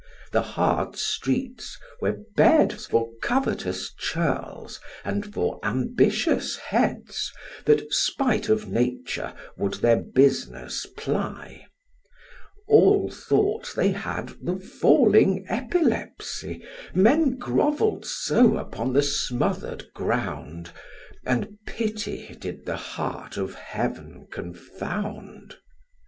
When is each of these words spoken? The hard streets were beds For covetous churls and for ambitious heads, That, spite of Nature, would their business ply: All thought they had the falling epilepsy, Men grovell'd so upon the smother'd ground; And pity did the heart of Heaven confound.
The 0.31 0.41
hard 0.41 0.95
streets 0.95 1.77
were 2.01 2.17
beds 2.35 2.87
For 2.87 3.11
covetous 3.21 3.93
churls 3.93 4.79
and 5.05 5.31
for 5.31 5.59
ambitious 5.61 6.55
heads, 6.55 7.31
That, 7.65 7.93
spite 7.93 8.49
of 8.49 8.67
Nature, 8.67 9.31
would 9.57 9.75
their 9.75 9.97
business 9.97 10.87
ply: 10.97 11.67
All 12.67 13.11
thought 13.11 13.73
they 13.75 13.91
had 13.91 14.33
the 14.43 14.57
falling 14.57 15.45
epilepsy, 15.47 16.65
Men 16.95 17.37
grovell'd 17.37 18.03
so 18.03 18.57
upon 18.57 18.93
the 18.93 19.03
smother'd 19.03 19.93
ground; 19.93 20.71
And 21.27 21.59
pity 21.67 22.35
did 22.41 22.65
the 22.65 22.75
heart 22.75 23.37
of 23.37 23.53
Heaven 23.53 24.25
confound. 24.31 25.57